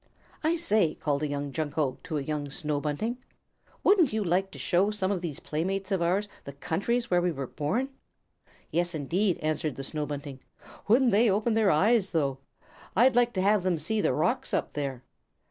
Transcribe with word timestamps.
"I 0.43 0.55
say," 0.55 0.95
called 0.95 1.21
a 1.21 1.27
young 1.27 1.51
Junco 1.51 1.99
to 2.05 2.17
a 2.17 2.23
young 2.23 2.49
Snow 2.49 2.81
Bunting, 2.81 3.19
"wouldn't 3.83 4.11
you 4.11 4.23
like 4.23 4.49
to 4.49 4.57
show 4.57 4.89
some 4.89 5.11
of 5.11 5.21
these 5.21 5.39
playmates 5.39 5.91
of 5.91 6.01
ours 6.01 6.27
the 6.43 6.53
countries 6.53 7.11
where 7.11 7.21
we 7.21 7.31
were 7.31 7.45
born?" 7.45 7.89
"Yes 8.71 8.95
indeed," 8.95 9.37
answered 9.43 9.75
the 9.75 9.83
Snow 9.83 10.07
Bunting. 10.07 10.39
"Wouldn't 10.87 11.11
they 11.11 11.29
open 11.29 11.53
their 11.53 11.69
eyes, 11.69 12.09
though? 12.09 12.39
I'd 12.95 13.15
like 13.15 13.31
to 13.33 13.43
have 13.43 13.61
them 13.61 13.77
see 13.77 14.01
the 14.01 14.11
rocks 14.11 14.55
up 14.55 14.73
there." 14.73 15.03